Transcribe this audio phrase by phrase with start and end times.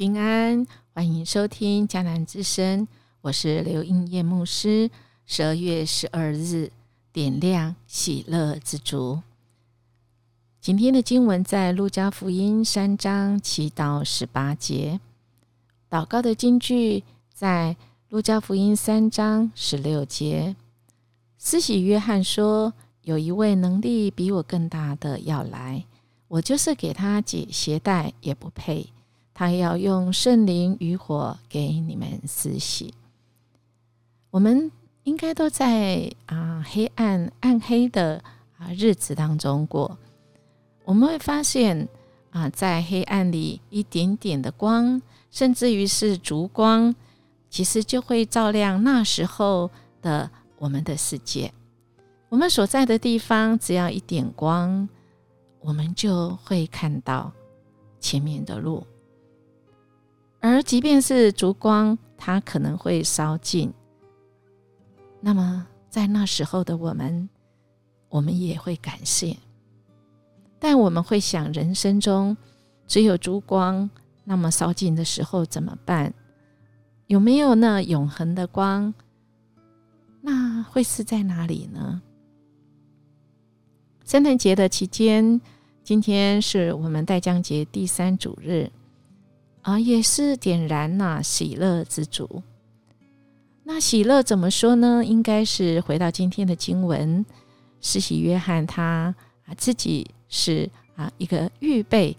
[0.00, 2.88] 平安，欢迎收听迦南之声，
[3.20, 4.90] 我是刘英叶牧师。
[5.26, 6.72] 十二月十二日，
[7.12, 9.20] 点亮喜乐之烛。
[10.58, 14.98] 今天的经文在路加福音三章七到十八节，
[15.90, 17.76] 祷告的经句在
[18.08, 20.56] 路加福音三章十六节。
[21.36, 22.72] 司喜约翰说
[23.04, 25.84] ：“有一位能力比我更大的要来，
[26.26, 28.88] 我就是给他解鞋带也不配。
[29.34, 32.94] 他要用圣灵与火给你们施洗。”
[34.30, 34.70] 我们。
[35.04, 38.22] 应该都在啊黑暗暗黑的
[38.58, 39.96] 啊日子当中过，
[40.84, 41.88] 我们会发现
[42.30, 46.94] 啊，在黑暗里一点点的光，甚至于是烛光，
[47.48, 49.70] 其实就会照亮那时候
[50.02, 51.50] 的我们的世界。
[52.28, 54.86] 我们所在的地方，只要一点光，
[55.60, 57.32] 我们就会看到
[57.98, 58.86] 前面的路。
[60.62, 63.72] 即便是烛光，它可能会烧尽。
[65.20, 67.28] 那么，在那时候的我们，
[68.08, 69.36] 我们也会感谢，
[70.58, 72.36] 但我们会想，人生中
[72.86, 73.88] 只有烛光，
[74.24, 76.12] 那么烧尽的时候怎么办？
[77.06, 78.94] 有没有那永恒的光？
[80.22, 82.02] 那会是在哪里呢？
[84.04, 85.40] 圣诞节的期间，
[85.82, 88.70] 今天是我们代将节第三主日，
[89.62, 92.42] 啊，也是点燃那喜乐之主。
[93.64, 95.04] 那喜乐怎么说呢？
[95.04, 97.24] 应该是回到今天的经文，
[97.80, 99.14] 施洗约翰他
[99.46, 102.16] 啊自己是啊一个预备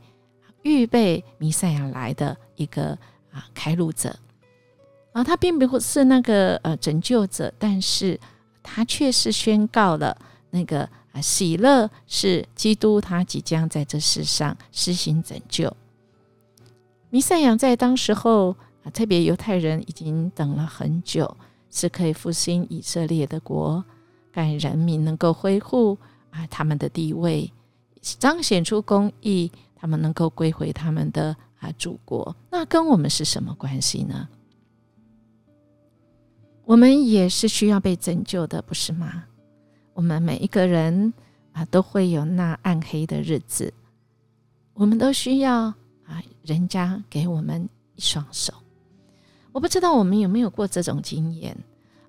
[0.62, 2.98] 预备弥赛亚来的一个
[3.32, 4.16] 啊开路者
[5.12, 8.18] 啊，他并不是那个呃拯救者，但是
[8.64, 10.16] 他却是宣告了
[10.52, 15.76] 那个啊喜乐是基督，他即将在这世上施行拯救。
[17.12, 18.56] 弥赛亚在当时候。
[18.84, 21.38] 啊，特别犹太人已经等了很久，
[21.70, 23.86] 是可以复兴以色列的国，
[24.32, 25.96] 让人民能够恢复
[26.32, 27.54] 啊他们的地位，
[28.02, 32.36] 彰显出公义，他们能够归回他们的啊祖国。
[32.50, 34.28] 那跟我们是什么关系呢？
[36.66, 39.26] 我们也是需要被拯救的，不是吗？
[39.94, 41.14] 我们每一个人
[41.52, 43.72] 啊，都会有那暗黑的日子，
[44.74, 45.72] 我们都需要
[46.12, 48.54] 啊人家给我们一双手。
[49.54, 51.58] 我不知道我们有没有过这种经验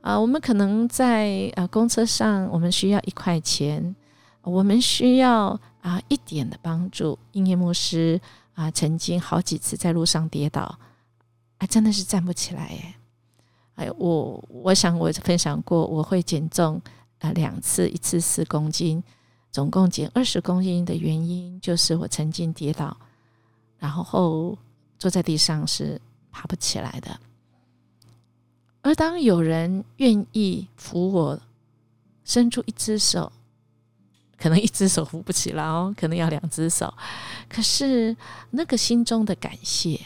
[0.01, 0.19] 啊？
[0.19, 3.95] 我们可能在呃公车上，我们需要一块钱，
[4.43, 7.19] 我们需要啊一点的帮助。
[7.33, 8.21] 音乐牧师
[8.55, 10.79] 啊，曾经好几次在路上跌倒，
[11.59, 12.95] 啊，真的是站不起来耶！
[13.75, 16.81] 哎，我我想我分享过，我会减重
[17.21, 19.03] 啊两次，一次四公斤，
[19.51, 22.97] 总共减二十公斤的原因，就是我曾经跌倒，
[23.83, 24.57] 然后
[24.97, 26.01] 坐在地上是
[26.31, 27.19] 爬不起来的。
[28.81, 31.41] 而当有人愿意扶我，
[32.25, 33.33] 伸出一只手，
[34.37, 36.95] 可能一只手扶不起来哦，可能要两只手。
[37.49, 38.17] 可是
[38.51, 40.01] 那个心中的感谢，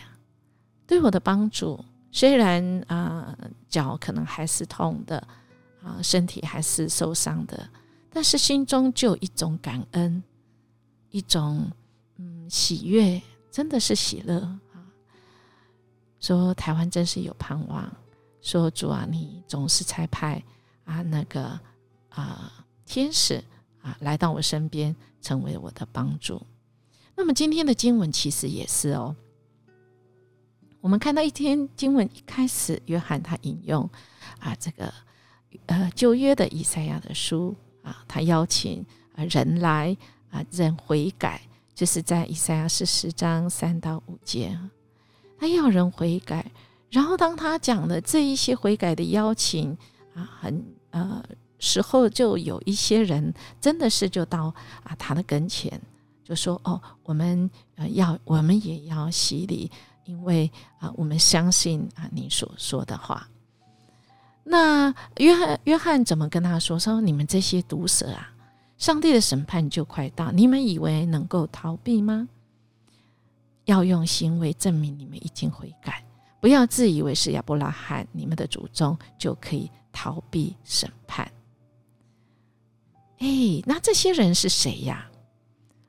[0.86, 3.36] 对我的帮助，虽然啊
[3.68, 5.18] 脚可能还是痛的，
[5.82, 7.68] 啊身体还是受伤的，
[8.08, 10.22] 但是心中就有一种感恩，
[11.10, 11.70] 一种
[12.16, 13.20] 嗯喜悦，
[13.56, 14.38] 真的是喜乐
[14.74, 14.84] 啊！
[16.20, 17.90] 说台湾真是有盼望。
[18.42, 20.44] 说主啊，你总是差派
[20.84, 21.58] 啊那个
[22.10, 22.52] 啊
[22.84, 23.42] 天使
[23.80, 26.46] 啊来到我身边，成为我的帮助。
[27.14, 29.16] 那么今天的经文其实也是哦，
[30.82, 33.88] 我们看到一天经文一开始，约翰他引用
[34.38, 34.92] 啊这个
[35.64, 38.84] 呃旧约的以赛亚的书啊，他邀请
[39.14, 39.96] 啊人来
[40.28, 41.45] 啊人悔改，
[41.76, 44.58] 就是在以赛亚是十章三到五节，
[45.38, 46.50] 他要人悔改。
[46.90, 49.76] 然后，当他讲的这一些悔改的邀请
[50.14, 51.22] 啊，很呃
[51.58, 54.44] 时候，就有一些人真的是就到
[54.84, 55.78] 啊他的跟前，
[56.24, 59.70] 就说：“哦，我们呃要，我们也要洗礼，
[60.04, 63.28] 因为啊，我们相信啊你所说的话。”
[64.48, 66.78] 那约翰约翰怎么跟他说？
[66.78, 68.32] 说你们这些毒蛇啊，
[68.78, 72.28] 上帝的审判就快到，你们以为能够逃避吗？
[73.64, 76.04] 要用行为证明你们已经悔改。
[76.40, 81.32] 不要自以为是亚伯拉罕，你们的祖宗就可以逃避审判。
[83.18, 83.26] 哎，
[83.64, 85.10] 那这些人是谁呀？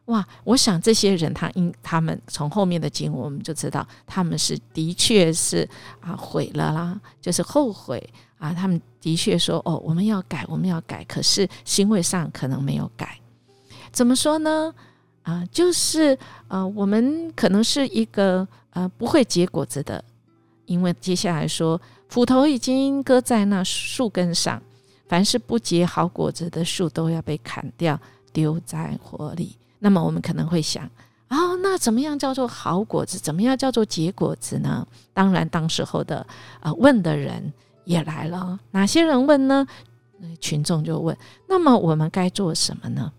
[0.07, 5.68] 哇，我想这些人他因他们从后面的经文我们就知道，他们是的确是
[6.00, 8.01] 啊毁了啦，就是后悔
[8.38, 8.54] 啊。
[8.54, 13.19] 他们的确说哦，我们要改，我们要改，可是行为上可能没有改。
[13.92, 14.74] 怎么说呢？
[15.24, 16.18] 啊，就是
[16.48, 20.01] 呃，我们可能是一个呃不会结果子的，
[20.65, 24.62] 因为接下来说斧头已经搁在那树根上，
[25.09, 28.00] 凡是不结好果子的树都要被砍掉，
[28.31, 29.57] 丢在火里。
[29.79, 30.85] 那么我们可能会想，
[31.29, 33.18] 哦，那怎么样叫做好果子？
[33.18, 34.88] 怎么样叫做结果子呢？
[35.13, 36.25] 当然，当时候的
[36.62, 37.53] 呃问的人
[37.85, 39.68] 也来了，哪些人问呢？
[40.39, 41.15] 群众就问，
[41.47, 43.12] 那么我们该做什么呢？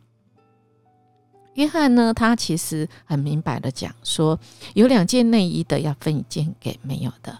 [1.54, 2.12] 约翰呢？
[2.12, 4.38] 他其实很明白的讲说，
[4.74, 7.38] 有两件内衣的要分一件给没有的，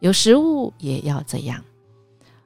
[0.00, 1.64] 有食物也要这样。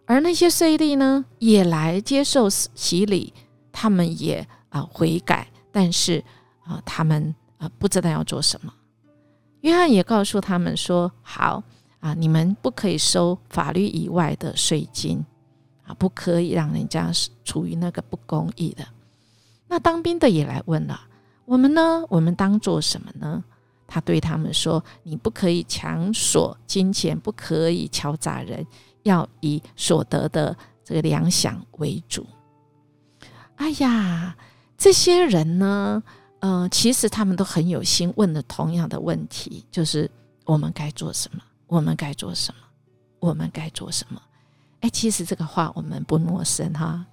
[0.07, 3.33] 而那些税吏呢，也来接受洗礼，
[3.73, 6.23] 他们也啊悔改，但是
[6.65, 8.73] 啊他们啊不知道要做什么。
[9.61, 11.63] 约翰也告诉他们说：“好
[12.01, 15.25] 啊，你们不可以收法律以外的税金
[15.85, 17.11] 啊，不可以让人家
[17.45, 18.87] 处于那个不公义的。”
[19.67, 21.01] 那当兵的也来问了，
[21.45, 22.05] 我们呢？
[22.09, 23.43] 我们当做什么呢？
[23.87, 28.65] 他对他们说：“你不可以强索金钱，不可以敲诈人，
[29.03, 32.25] 要以所得的这个粮饷为主。”
[33.57, 34.37] 哎呀，
[34.79, 36.03] 这些人呢，
[36.39, 40.11] 呃，其实他们都很有心，问了同样的问题，就是
[40.45, 41.43] 我们该做什么？
[41.67, 42.61] 我们该做什么？
[43.19, 44.23] 我们该做什么？
[44.81, 47.05] 哎，其实这个话我们不陌生哈。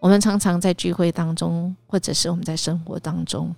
[0.00, 3.54] 我们常常在聚会当中，或者是我们在生活当中，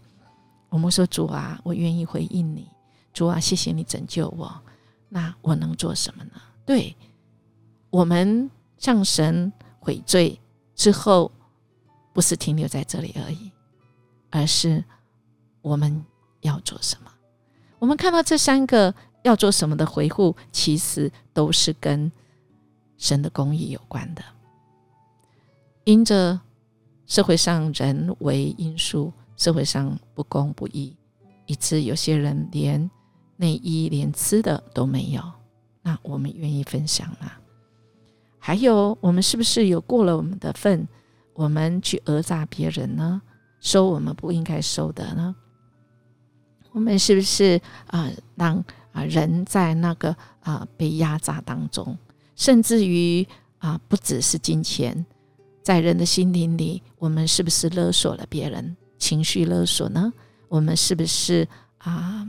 [0.69, 2.69] 我们说：“主啊，我愿意回应你。
[3.12, 4.52] 主啊，谢谢你拯救我。
[5.08, 6.32] 那我能做什么呢？”
[6.64, 6.94] 对，
[7.88, 10.38] 我们向神悔罪
[10.75, 11.32] 之后，
[12.12, 13.50] 不是停留在这里而已，
[14.30, 14.84] 而是
[15.62, 16.04] 我们
[16.40, 17.10] 要做什么？
[17.78, 22.10] 我们看到这三个要做什么的回复，其实都是跟
[22.98, 24.22] 神的公义有关的。
[25.84, 26.38] 因着
[27.06, 30.96] 社会上人为因素，社会上不公不义，
[31.46, 32.90] 以致有些人连
[33.36, 35.22] 内衣、连吃的都没有。
[35.82, 37.32] 那我们愿意分享吗？
[38.38, 40.86] 还有，我们是不是有过了我们的份，
[41.40, 43.22] 我们去讹诈别人呢？
[43.60, 45.34] 收我们不应该收的呢？
[46.72, 51.96] 我们是不是啊，让啊人在那个啊被压榨当中，
[52.37, 53.26] 甚至于
[53.56, 55.06] 啊不只是金钱？
[55.62, 58.76] 在人的心灵里，我们是不是勒索了别人？
[58.98, 60.12] 情绪勒索呢？
[60.48, 61.48] 我们是不是
[61.78, 62.28] 啊，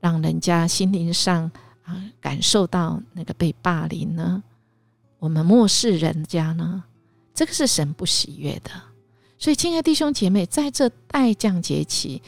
[0.00, 1.48] 让人家心灵上
[1.84, 4.42] 啊感受到那个被霸凌呢？
[5.20, 6.82] 我们漠视人家呢？
[7.34, 8.70] 这个是神不喜悦的。
[9.38, 12.22] 所以，亲爱弟兄姐妹，在这待降节期，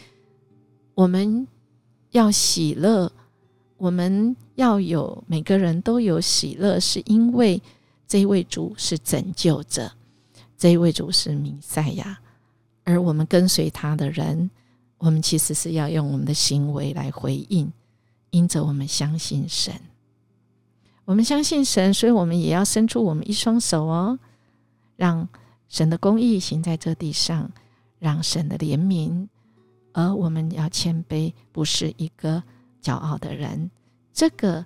[0.95, 1.47] 我们
[2.11, 3.13] 要喜乐，
[3.77, 7.63] 我们要有每个人都有喜乐，是因为
[8.09, 9.93] 这一位主是拯救者。
[10.57, 12.19] 这一位主是弥赛亚，
[12.85, 14.51] 而我们跟随他的人，
[14.99, 17.71] 我们其实是要用我们的行为来回应，
[18.31, 19.75] 因着我们相信神，
[21.05, 24.19] 我们相信神，所以我们也要伸出我们一双手哦，
[24.97, 25.29] 让
[25.69, 27.51] 神的公义行在这地上，
[27.99, 29.29] 让神的怜悯，
[29.93, 32.43] 而我们要谦卑，不是一个
[32.83, 33.71] 骄傲的人，
[34.13, 34.65] 这个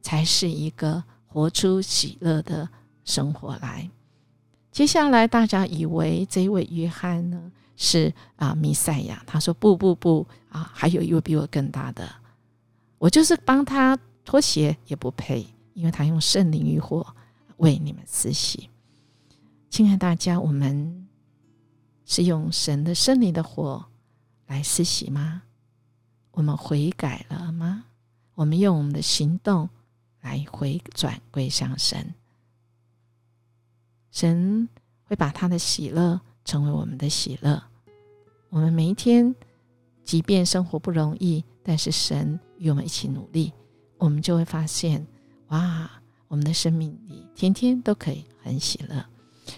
[0.00, 2.68] 才是一个活出喜乐的
[3.04, 3.88] 生活来。
[4.72, 12.08] 接下来，大家以为这位约翰呢是啊弥赛亚，他说不不不啊，还有一位比我更大的，
[12.98, 17.06] 我就是帮他脱鞋也不配，因为他用圣灵与火
[17.58, 18.68] 为你们施洗。
[19.70, 21.06] 亲爱大家，我们
[22.04, 23.84] 是用神的圣灵的火
[24.46, 25.42] 来施洗吗？
[26.30, 27.84] 我们悔改了吗？
[28.34, 29.68] 我们用我们的行动
[30.20, 32.14] 来回转归向神。
[34.10, 34.68] 神
[35.04, 37.62] 会把他的喜乐成为我们的喜乐。
[38.48, 39.34] 我们每一天，
[40.02, 43.52] 即便生活不容易，但是神与我们一起努力，
[43.98, 45.06] 我们就会发现，
[45.48, 45.88] 哇，
[46.26, 49.04] 我们的生命里天天都可以很喜乐。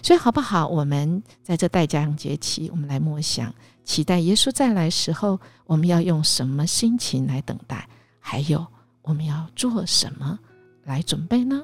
[0.03, 0.67] 所以，好不好？
[0.67, 3.53] 我们在这代价节期，我们来默想，
[3.83, 7.87] 期待耶稣再来时候，我们要用什么心情来等待？
[8.19, 8.65] 还有，
[9.01, 10.39] 我们要做什么
[10.83, 11.63] 来准备呢？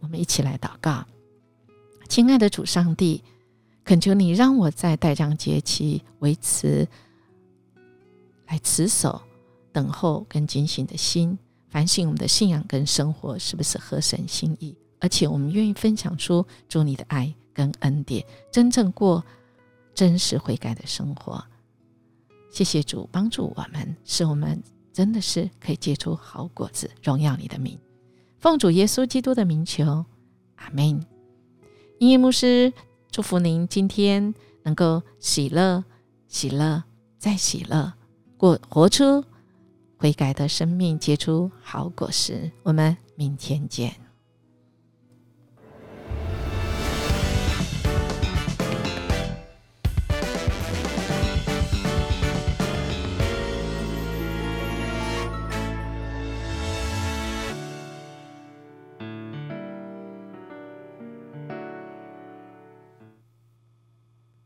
[0.00, 1.04] 我们一起来祷告。
[2.08, 3.22] 亲爱的主上帝，
[3.84, 6.86] 恳求你让我在待降节期维持
[8.46, 9.20] 来持守、
[9.72, 11.38] 等候跟警醒的心，
[11.68, 19.24] 反省我们的信仰跟生活是不是合神心意，而且我们愿意分享出主你的爱跟恩典，真正过
[19.94, 21.42] 真实悔改的生活。
[22.50, 27.78] 谢谢主帮助我们，使我们真的是可以结出好果子，荣耀你的名。
[28.38, 30.04] 奉主耶稣基督的名求，
[30.56, 31.04] 阿门。
[31.98, 32.72] 音乐牧师
[33.10, 35.84] 祝福您今天能够喜乐、
[36.26, 36.82] 喜乐、
[37.18, 37.92] 再喜乐，
[38.36, 39.22] 过活出
[39.96, 42.50] 悔改的生命，结出好果实。
[42.62, 44.09] 我们明天见。